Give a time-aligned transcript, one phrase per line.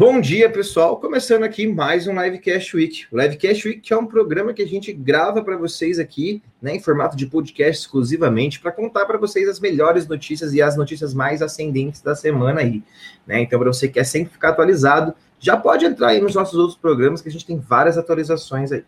[0.00, 0.96] Bom dia, pessoal.
[0.96, 3.04] Começando aqui mais um Livecast Week.
[3.12, 6.80] O Livecast Week é um programa que a gente grava para vocês aqui, né, em
[6.80, 11.42] formato de podcast exclusivamente, para contar para vocês as melhores notícias e as notícias mais
[11.42, 12.82] ascendentes da semana aí,
[13.26, 13.42] né?
[13.42, 16.78] Então, para você que quer sempre ficar atualizado, já pode entrar aí nos nossos outros
[16.78, 18.84] programas, que a gente tem várias atualizações aí.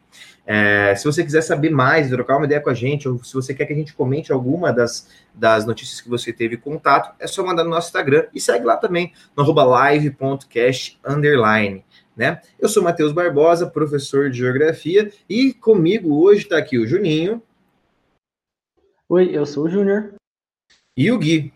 [0.47, 3.55] É, se você quiser saber mais, trocar uma ideia com a gente, ou se você
[3.55, 7.45] quer que a gente comente alguma das, das notícias que você teve contato, é só
[7.45, 11.83] mandar no nosso Instagram e segue lá também, no live.cast underline.
[12.15, 12.43] Né?
[12.61, 17.43] Eu sou Matheus Barbosa, professor de Geografia, e comigo hoje está aqui o Juninho.
[19.09, 20.15] Oi, eu sou o Júnior.
[20.95, 21.53] E o Gui.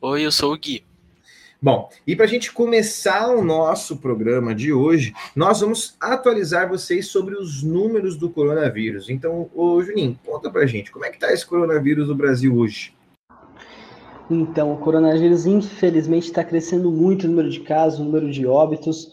[0.00, 0.87] Oi, eu sou o Gui.
[1.60, 7.08] Bom, e para a gente começar o nosso programa de hoje, nós vamos atualizar vocês
[7.08, 9.10] sobre os números do coronavírus.
[9.10, 12.56] Então, ô Juninho, conta para a gente, como é que está esse coronavírus no Brasil
[12.56, 12.94] hoje?
[14.30, 19.10] Então, o coronavírus, infelizmente, está crescendo muito o número de casos, o número de óbitos.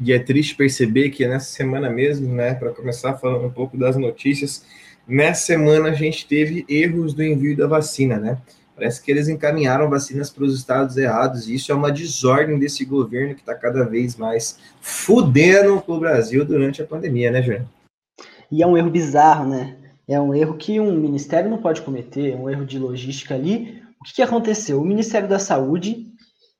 [0.00, 3.96] E é triste perceber que nessa semana mesmo, né, para começar falando um pouco das
[3.96, 4.64] notícias,
[5.06, 8.38] nessa semana a gente teve erros do envio da vacina, né?
[8.82, 12.84] Parece que eles encaminharam vacinas para os estados errados, e isso é uma desordem desse
[12.84, 17.64] governo que está cada vez mais fudendo o Brasil durante a pandemia, né, Júnior?
[18.50, 19.76] E é um erro bizarro, né?
[20.08, 23.84] É um erro que um ministério não pode cometer, é um erro de logística ali.
[24.00, 24.80] O que, que aconteceu?
[24.80, 26.08] O Ministério da Saúde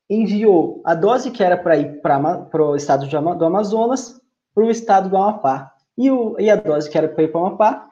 [0.08, 4.20] enviou a dose que era para ir para o estado do Amazonas
[4.54, 5.72] para o estado do Amapá.
[5.98, 7.88] E, o, e a dose que era para ir para o Amapá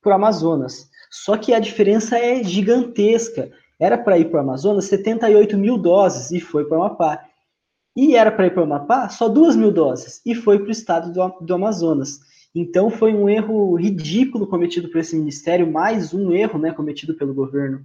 [0.00, 0.88] para o Amazonas.
[1.10, 3.50] Só que a diferença é gigantesca.
[3.78, 7.24] Era para ir para o Amazonas 78 mil doses e foi para o Amapá.
[7.94, 10.72] E era para ir para o Amapá só 2 mil doses e foi para o
[10.72, 12.20] estado do, do Amazonas.
[12.54, 17.34] Então foi um erro ridículo cometido por esse ministério, mais um erro né, cometido pelo
[17.34, 17.84] governo.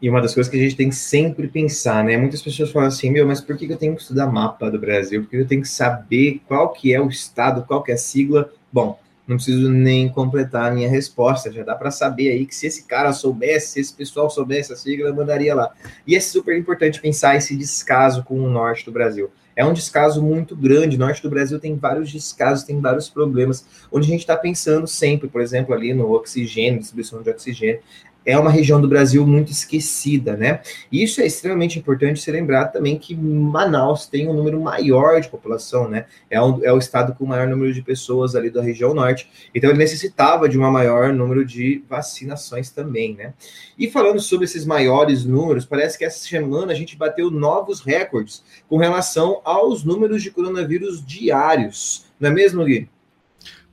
[0.00, 2.16] E uma das coisas que a gente tem que sempre pensar, né?
[2.16, 5.22] Muitas pessoas falam assim, meu, mas por que eu tenho que estudar mapa do Brasil?
[5.22, 7.98] Por que eu tenho que saber qual que é o estado, qual que é a
[7.98, 8.50] sigla?
[8.72, 8.98] Bom,
[9.30, 12.82] não preciso nem completar a minha resposta, já dá para saber aí que se esse
[12.82, 15.72] cara soubesse, se esse pessoal soubesse a sigla, mandaria lá.
[16.04, 19.30] E é super importante pensar esse descaso com o norte do Brasil.
[19.54, 20.96] É um descaso muito grande.
[20.96, 24.86] O norte do Brasil tem vários descasos, tem vários problemas, onde a gente está pensando
[24.86, 27.80] sempre, por exemplo, ali no oxigênio, distribuição de oxigênio
[28.24, 30.60] é uma região do Brasil muito esquecida, né?
[30.90, 35.88] Isso é extremamente importante ser lembrado também que Manaus tem um número maior de população,
[35.88, 36.06] né?
[36.30, 39.28] É, um, é o estado com o maior número de pessoas ali da região norte,
[39.54, 43.32] então ele necessitava de um maior número de vacinações também, né?
[43.78, 48.44] E falando sobre esses maiores números, parece que essa semana a gente bateu novos recordes
[48.68, 52.88] com relação aos números de coronavírus diários, não é mesmo, Gui?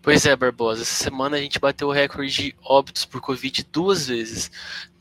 [0.07, 0.83] Pois é, Barbosa.
[0.83, 4.49] Essa semana a gente bateu o recorde de óbitos por Covid duas vezes.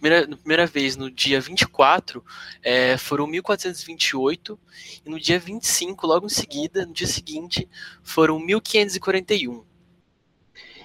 [0.01, 2.25] Primeira, primeira vez, no dia 24,
[2.61, 4.59] é, foram 1.428,
[5.07, 7.69] e no dia 25, logo em seguida, no dia seguinte,
[8.03, 9.63] foram 1.541.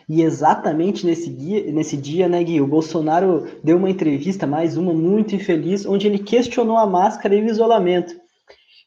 [0.08, 4.94] E exatamente nesse dia, nesse dia, né, Gui, o Bolsonaro deu uma entrevista, mais uma
[4.94, 8.21] muito infeliz, onde ele questionou a máscara e o isolamento.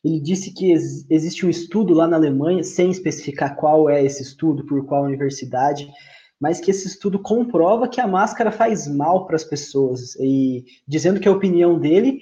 [0.04, 4.22] Ele disse que ex existe um estudo lá na Alemanha, sem especificar qual é esse
[4.22, 5.90] estudo, por qual universidade,
[6.38, 10.14] mas que esse estudo comprova que a máscara faz mal para as pessoas.
[10.16, 12.20] E dizendo que a opinião dele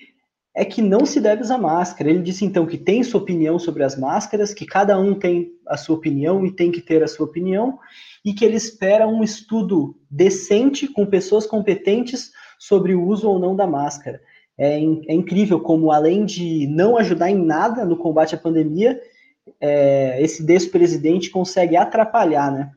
[0.54, 2.10] é que não se deve usar máscara.
[2.10, 5.76] Ele disse então que tem sua opinião sobre as máscaras, que cada um tem a
[5.76, 7.78] sua opinião e tem que ter a sua opinião,
[8.24, 13.56] e que ele espera um estudo decente com pessoas competentes sobre o uso ou não
[13.56, 14.20] da máscara.
[14.62, 19.00] É, é incrível como, além de não ajudar em nada no combate à pandemia,
[19.60, 22.70] é, esse despresidente consegue atrapalhar, né?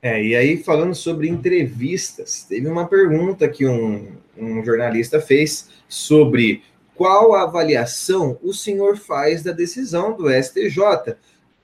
[0.00, 6.62] É, e aí, falando sobre entrevistas, teve uma pergunta que um, um jornalista fez sobre
[6.94, 11.16] qual avaliação o senhor faz da decisão do STJ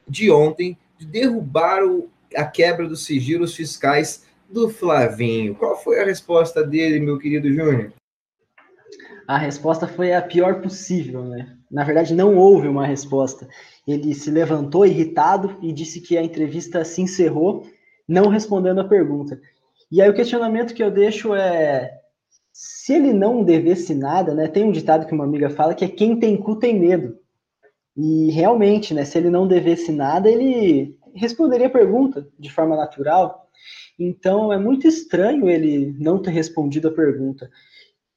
[0.09, 5.55] de ontem de derrubar o a quebra dos sigilos fiscais do Flavinho.
[5.55, 7.93] Qual foi a resposta dele, meu querido Júnior?
[9.29, 11.55] A resposta foi a pior possível, né?
[11.71, 13.47] Na verdade, não houve uma resposta.
[13.87, 17.67] Ele se levantou irritado e disse que a entrevista se encerrou,
[18.09, 19.39] não respondendo a pergunta.
[19.93, 21.93] E aí o questionamento que eu deixo é:
[22.51, 24.49] se ele não devesse nada, né?
[24.49, 27.19] Tem um ditado que uma amiga fala que é quem tem cu tem medo.
[27.95, 29.05] E realmente, né?
[29.05, 33.47] Se ele não devesse nada, ele responderia a pergunta de forma natural.
[33.99, 37.51] Então é muito estranho ele não ter respondido a pergunta.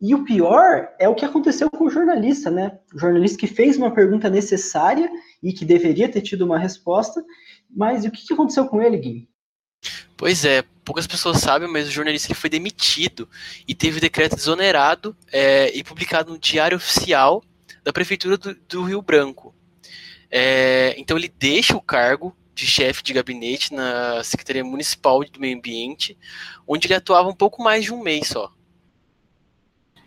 [0.02, 2.80] E o pior é o que aconteceu com o jornalista, né?
[2.94, 5.10] O jornalista que fez uma pergunta necessária
[5.44, 7.24] e que deveria ter tido uma resposta,
[7.70, 9.30] mas o que aconteceu com ele, Gui?
[10.18, 13.30] Pois é, poucas pessoas sabem, mas o jornalista ele foi demitido
[13.68, 17.44] e teve o decreto desonerado é, e publicado no Diário Oficial
[17.84, 19.54] da Prefeitura do, do Rio Branco.
[20.30, 25.58] É, então ele deixa o cargo de chefe de gabinete na Secretaria Municipal do Meio
[25.58, 26.18] Ambiente,
[26.68, 28.52] onde ele atuava um pouco mais de um mês só.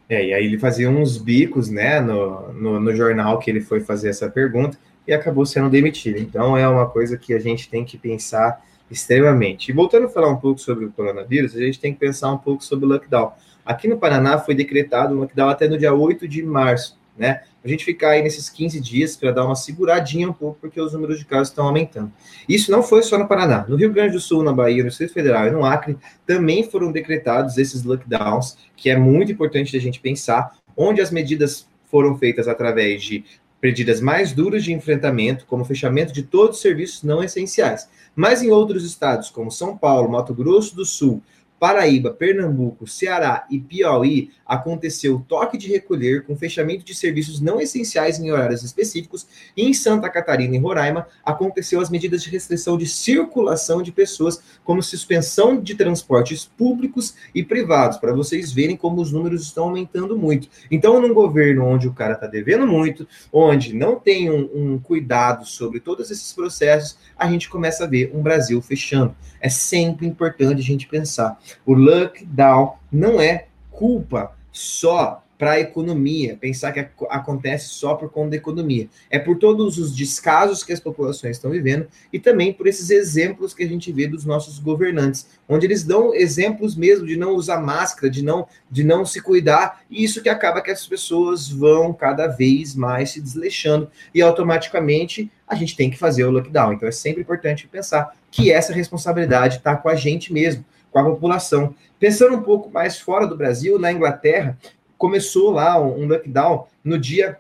[0.09, 3.81] É, e aí ele fazia uns bicos, né, no, no, no, jornal que ele foi
[3.81, 6.19] fazer essa pergunta e acabou sendo demitido.
[6.19, 9.71] Então é uma coisa que a gente tem que pensar extremamente.
[9.71, 12.39] E voltando a falar um pouco sobre o coronavírus, a gente tem que pensar um
[12.39, 13.33] pouco sobre o lockdown.
[13.65, 17.43] Aqui no Paraná foi decretado o lockdown até no dia 8 de março, né?
[17.65, 20.93] A gente ficar aí nesses 15 dias para dar uma seguradinha um pouco, porque os
[20.93, 22.13] números de casos estão aumentando.
[22.49, 23.65] Isso não foi só no Paraná.
[23.69, 25.97] No Rio Grande do Sul, na Bahia, no Distrito Federal e no Acre,
[26.27, 31.67] também foram decretados esses lockdowns, que é muito importante a gente pensar, onde as medidas
[31.85, 33.25] foram feitas através de
[33.63, 37.89] medidas mais duras de enfrentamento, como fechamento de todos os serviços não essenciais.
[38.15, 41.23] Mas em outros estados, como São Paulo, Mato Grosso do Sul,
[41.65, 48.19] Paraíba, Pernambuco, Ceará e Piauí, aconteceu toque de recolher com fechamento de serviços não essenciais
[48.19, 49.27] em horários específicos,
[49.57, 54.43] e em Santa Catarina e Roraima aconteceu as medidas de restrição de circulação de pessoas,
[54.63, 60.19] como suspensão de transportes públicos e privados, para vocês verem como os números estão aumentando
[60.19, 60.49] muito.
[60.71, 65.47] Então, num governo onde o cara está devendo muito, onde não tem um, um cuidado
[65.47, 69.17] sobre todos esses processos, a gente começa a ver um Brasil fechando.
[69.41, 71.39] É sempre importante a gente pensar.
[71.65, 78.31] O lockdown não é culpa só para a economia, pensar que acontece só por conta
[78.31, 78.89] da economia.
[79.11, 83.53] É por todos os descasos que as populações estão vivendo e também por esses exemplos
[83.53, 87.61] que a gente vê dos nossos governantes, onde eles dão exemplos mesmo de não usar
[87.61, 91.93] máscara, de não, de não se cuidar, e isso que acaba que as pessoas vão
[91.93, 96.73] cada vez mais se desleixando e automaticamente a gente tem que fazer o lockdown.
[96.73, 100.65] Então é sempre importante pensar que essa responsabilidade está com a gente mesmo
[101.03, 101.75] com a população.
[101.99, 104.57] Pensando um pouco mais fora do Brasil, na Inglaterra,
[104.97, 107.39] começou lá um lockdown no dia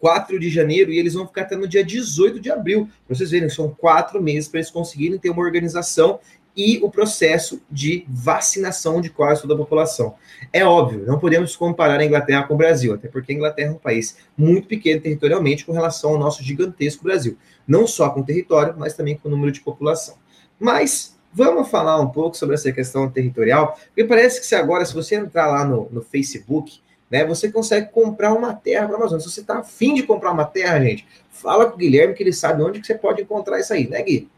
[0.00, 2.88] 4 de janeiro e eles vão ficar até no dia 18 de abril.
[3.06, 6.18] Pra vocês verem, são quatro meses para eles conseguirem ter uma organização
[6.56, 10.14] e o processo de vacinação de quase toda a população.
[10.52, 13.72] É óbvio, não podemos comparar a Inglaterra com o Brasil, até porque a Inglaterra é
[13.72, 17.36] um país muito pequeno territorialmente com relação ao nosso gigantesco Brasil.
[17.66, 20.16] Não só com território, mas também com o número de população.
[20.58, 24.94] Mas Vamos falar um pouco sobre essa questão territorial, porque parece que se agora, se
[24.94, 26.80] você entrar lá no, no Facebook,
[27.10, 29.24] né, você consegue comprar uma terra para a Amazônia.
[29.24, 32.32] Se você está afim de comprar uma terra, gente, fala com o Guilherme que ele
[32.32, 34.28] sabe onde que você pode encontrar isso aí, né, Gui?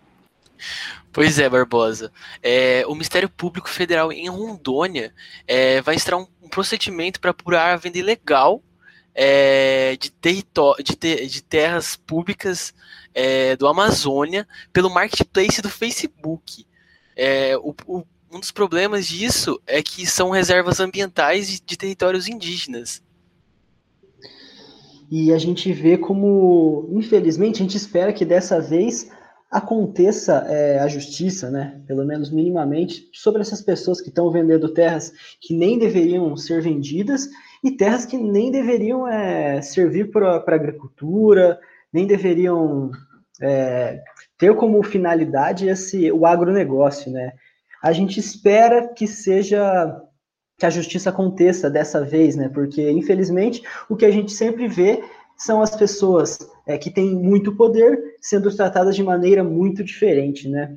[1.13, 2.13] Pois é, Barbosa.
[2.43, 5.13] É, o Ministério Público Federal em Rondônia
[5.47, 8.63] é, vai extrair um, um procedimento para apurar a venda ilegal
[9.13, 10.43] é, de, de,
[10.95, 12.73] te de, terras públicas
[13.13, 16.65] é, do Amazônia pelo marketplace do Facebook.
[17.23, 22.27] É, o, o, um dos problemas disso é que são reservas ambientais de, de territórios
[22.27, 23.03] indígenas.
[25.11, 29.11] E a gente vê como, infelizmente, a gente espera que dessa vez
[29.50, 35.12] aconteça é, a justiça, né, pelo menos minimamente, sobre essas pessoas que estão vendendo terras
[35.43, 37.29] que nem deveriam ser vendidas
[37.62, 41.61] e terras que nem deveriam é, servir para agricultura,
[41.93, 42.91] nem deveriam
[43.41, 44.01] é,
[44.37, 47.33] ter como finalidade esse o agronegócio, né?
[47.83, 49.97] A gente espera que seja
[50.59, 52.49] que a justiça aconteça dessa vez, né?
[52.49, 55.03] Porque infelizmente o que a gente sempre vê
[55.37, 60.77] são as pessoas é, que têm muito poder sendo tratadas de maneira muito diferente, né?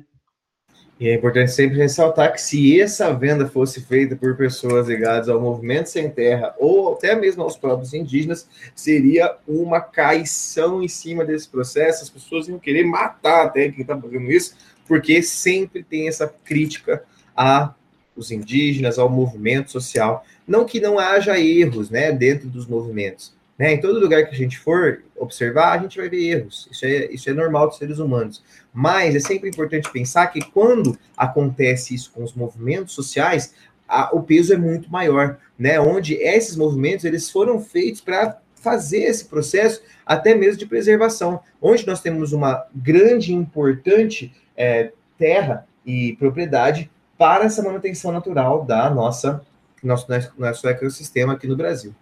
[0.98, 5.40] E é importante sempre ressaltar que se essa venda fosse feita por pessoas ligadas ao
[5.40, 11.48] movimento sem terra ou até mesmo aos próprios indígenas, seria uma caição em cima desse
[11.48, 12.04] processo.
[12.04, 17.02] As pessoas iam querer matar até quem está fazendo isso, porque sempre tem essa crítica
[17.36, 17.74] a
[18.16, 20.24] os indígenas, ao movimento social.
[20.46, 23.74] Não que não haja erros né, dentro dos movimentos, Né?
[23.74, 26.68] Em todo lugar que a gente for observar, a gente vai ver erros.
[26.70, 28.42] Isso é, isso é normal dos seres humanos.
[28.72, 33.54] Mas é sempre importante pensar que quando acontece isso com os movimentos sociais,
[33.88, 35.78] a, o peso é muito maior, né?
[35.78, 41.86] Onde esses movimentos eles foram feitos para fazer esse processo até mesmo de preservação, onde
[41.86, 48.88] nós temos uma grande e importante é, terra e propriedade para essa manutenção natural da
[48.90, 49.42] nossa
[49.86, 50.06] nosso,
[50.38, 51.94] nosso ecossistema aqui no Brasil.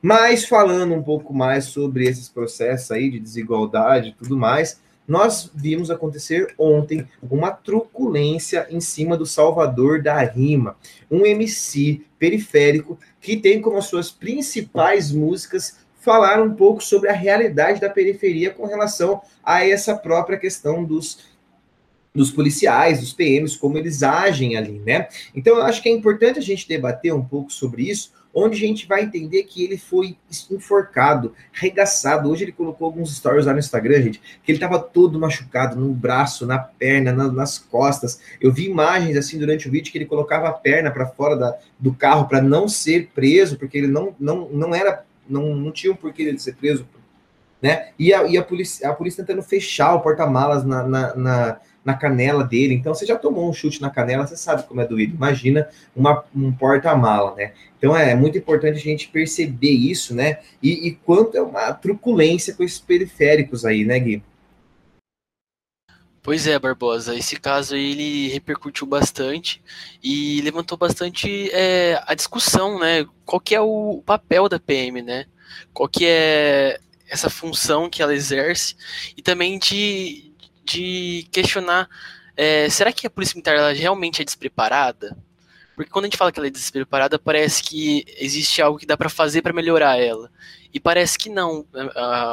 [0.00, 5.50] Mas falando um pouco mais sobre esses processos aí de desigualdade e tudo mais, nós
[5.54, 10.76] vimos acontecer ontem uma truculência em cima do Salvador da Rima,
[11.10, 17.80] um MC periférico que tem como suas principais músicas falar um pouco sobre a realidade
[17.80, 21.37] da periferia com relação a essa própria questão dos
[22.18, 25.08] dos policiais, dos PMs, como eles agem ali, né?
[25.34, 28.66] Então, eu acho que é importante a gente debater um pouco sobre isso, onde a
[28.66, 30.16] gente vai entender que ele foi
[30.50, 32.28] enforcado, regaçado.
[32.28, 35.94] Hoje ele colocou alguns stories lá no Instagram, gente, que ele estava todo machucado no
[35.94, 38.20] braço, na perna, na, nas costas.
[38.40, 41.56] Eu vi imagens assim durante o vídeo que ele colocava a perna para fora da,
[41.78, 45.92] do carro para não ser preso, porque ele não, não, não era, não, não tinha
[45.92, 46.86] um porquê ele ser preso,
[47.60, 47.88] né?
[47.98, 51.94] E a, e a polícia, a polícia tentando fechar o porta-malas na, na, na na
[51.94, 52.74] canela dele.
[52.74, 55.14] Então, você já tomou um chute na canela, você sabe como é doído.
[55.14, 57.52] Imagina uma, um porta-mala, né?
[57.78, 60.40] Então, é muito importante a gente perceber isso, né?
[60.62, 64.22] E, e quanto é uma truculência com esses periféricos aí, né, Gui?
[66.22, 67.16] Pois é, Barbosa.
[67.16, 69.62] Esse caso ele repercutiu bastante
[70.04, 73.06] e levantou bastante é, a discussão, né?
[73.24, 75.24] Qual que é o papel da PM, né?
[75.72, 78.76] Qual que é essa função que ela exerce
[79.16, 80.32] e também de,
[80.64, 81.88] de questionar:
[82.36, 85.16] é, será que a Polícia Militar ela realmente é despreparada?
[85.74, 88.96] Porque quando a gente fala que ela é despreparada, parece que existe algo que dá
[88.96, 90.30] para fazer para melhorar ela.
[90.74, 91.64] E parece que não.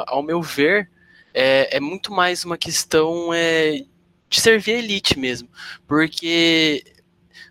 [0.06, 0.90] Ao meu ver,
[1.32, 3.84] é, é muito mais uma questão é,
[4.28, 5.48] de servir a elite mesmo.
[5.86, 6.84] Porque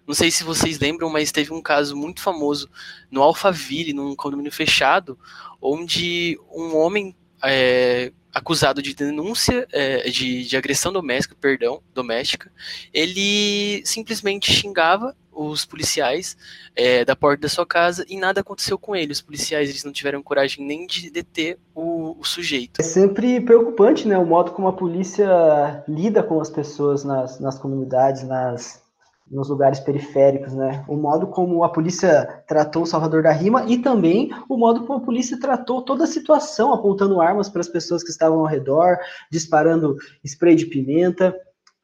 [0.05, 2.69] não sei se vocês lembram, mas teve um caso muito famoso
[3.09, 5.17] no Alphaville, num condomínio fechado,
[5.65, 12.51] onde um homem é, acusado de denúncia é, de, de agressão doméstica, perdão, doméstica,
[12.93, 16.37] ele simplesmente xingava os policiais
[16.75, 19.11] é, da porta da sua casa e nada aconteceu com ele.
[19.11, 22.79] Os policiais eles não tiveram coragem nem de deter o, o, sujeito.
[22.79, 27.59] É sempre preocupante, né, o modo como a polícia lida com as pessoas nas, nas
[27.59, 28.81] comunidades, nas,
[29.29, 30.85] nos lugares periféricos, né?
[30.87, 34.99] O modo como a polícia tratou o Salvador da Rima e também o modo como
[34.99, 38.97] a polícia tratou toda a situação, apontando armas para as pessoas que estavam ao redor,
[39.31, 41.35] disparando spray de pimenta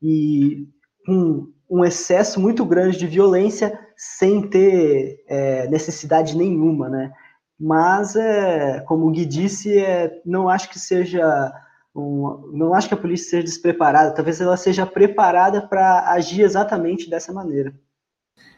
[0.02, 0.68] e
[1.08, 7.12] um, um excesso muito grande de violência sem ter é, necessidade nenhuma, né?
[7.60, 11.54] Mas, é, como o Gui disse, é, não acho que seja
[11.96, 17.10] um, não acho que a polícia seja despreparada, talvez ela seja preparada para agir exatamente
[17.10, 17.74] dessa maneira.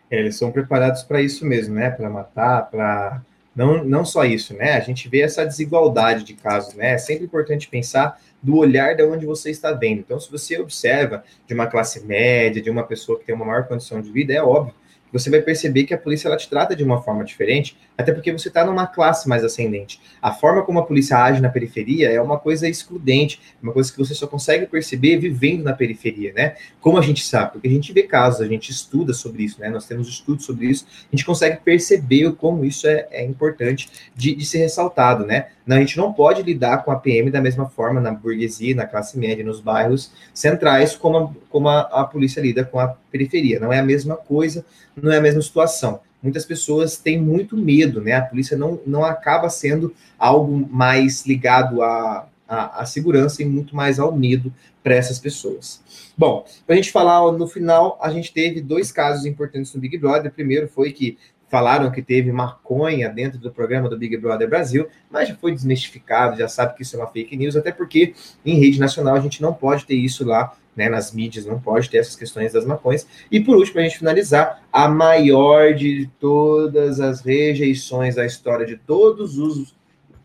[0.10, 1.90] É, eles são preparados para isso mesmo, né?
[1.90, 3.22] Para matar, para
[3.56, 4.74] não, não só isso, né?
[4.74, 6.94] A gente vê essa desigualdade de casos, né?
[6.94, 10.00] É sempre importante pensar do olhar de onde você está vendo.
[10.00, 13.68] Então, se você observa de uma classe média, de uma pessoa que tem uma maior
[13.68, 14.76] condição de vida, é óbvio
[15.14, 18.32] você vai perceber que a polícia ela te trata de uma forma diferente, até porque
[18.32, 20.02] você está numa classe mais ascendente.
[20.20, 23.98] A forma como a polícia age na periferia é uma coisa excludente, uma coisa que
[24.00, 26.56] você só consegue perceber vivendo na periferia, né?
[26.82, 29.70] Como a gente sabe, porque a gente vê casos, a gente estuda sobre isso, né?
[29.70, 34.34] Nós temos estudos sobre isso, a gente consegue perceber como isso é, é importante de,
[34.34, 35.50] de ser ressaltado, né?
[35.68, 39.18] A gente não pode lidar com a PM da mesma forma na burguesia, na classe
[39.18, 43.60] média, nos bairros centrais, como como a, a polícia lida com a periferia.
[43.60, 44.66] Não é a mesma coisa,
[45.04, 46.00] não é a mesma situação.
[46.22, 48.14] Muitas pessoas têm muito medo, né?
[48.14, 54.00] A polícia não, não acaba sendo algo mais ligado à, à, segurança e muito mais
[54.00, 55.82] ao medo para essas pessoas.
[56.18, 59.98] Bom, para a gente falar no final, a gente teve dois casos importantes no Big
[59.98, 60.32] Brother.
[60.32, 61.18] O primeiro foi que
[61.50, 66.38] falaram que teve maconha dentro do programa do Big Brother Brasil, mas já foi desmistificado,
[66.38, 69.40] já sabe que isso é uma fake news, até porque em rede nacional a gente
[69.40, 73.08] não pode ter isso lá, né, nas mídias, não pode ter essas questões das maconhas.
[73.32, 78.78] E por último, a gente finalizar, a maior de todas as rejeições da história de
[78.78, 79.76] todos os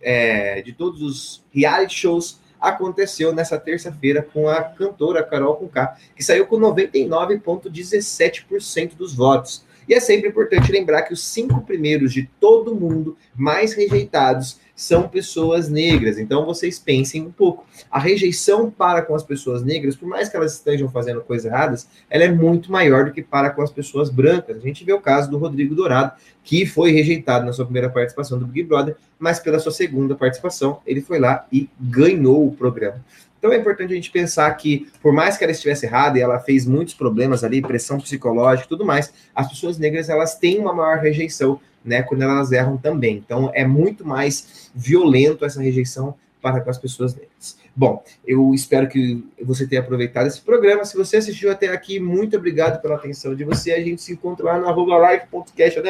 [0.00, 6.24] é, de todos os reality shows aconteceu nessa terça-feira com a cantora Carol Conká, que
[6.24, 9.66] saiu com 99,17% dos votos.
[9.88, 15.08] E é sempre importante lembrar que os cinco primeiros de todo mundo mais rejeitados são
[15.08, 16.18] pessoas negras.
[16.18, 17.66] Então vocês pensem um pouco.
[17.90, 21.88] A rejeição para com as pessoas negras, por mais que elas estejam fazendo coisas erradas,
[22.08, 24.56] ela é muito maior do que para com as pessoas brancas.
[24.56, 26.12] A gente vê o caso do Rodrigo Dourado,
[26.44, 30.80] que foi rejeitado na sua primeira participação do Big Brother, mas pela sua segunda participação,
[30.86, 33.04] ele foi lá e ganhou o programa.
[33.38, 36.40] Então é importante a gente pensar que, por mais que ela estivesse errada e ela
[36.40, 40.74] fez muitos problemas ali, pressão psicológica e tudo mais, as pessoas negras elas têm uma
[40.74, 43.16] maior rejeição né, quando elas erram também.
[43.16, 47.56] Então é muito mais violento essa rejeição para com as pessoas negras.
[47.78, 50.84] Bom, eu espero que você tenha aproveitado esse programa.
[50.84, 53.70] Se você assistiu até aqui, muito obrigado pela atenção de você.
[53.70, 55.80] A gente se encontra lá no arroba live.cast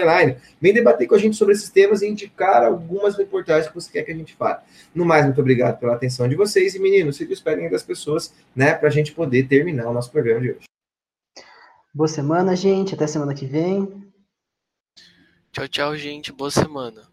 [0.61, 4.03] Vem debater com a gente sobre esses temas e indicar algumas reportagens que você quer
[4.03, 4.59] que a gente fale.
[4.95, 6.75] No mais, muito obrigado pela atenção de vocês.
[6.75, 10.43] E, meninos, fico esperem das pessoas, né, para a gente poder terminar o nosso programa
[10.43, 10.67] de hoje.
[11.95, 12.95] Boa semana, gente.
[12.95, 13.89] Até semana que vem.
[15.53, 16.33] Tchau, tchau, gente.
[16.33, 17.09] Boa semana.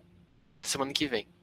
[0.61, 1.34] Semana que vem.